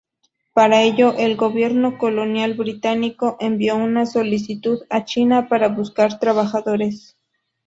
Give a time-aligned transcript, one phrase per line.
[0.53, 7.15] Para ello, el gobierno colonial británico envió una solicitud a China para buscar trabajadores.